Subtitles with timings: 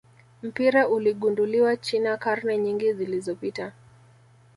[0.43, 3.73] mpira uligunduliwa China karne nyingi zilizopita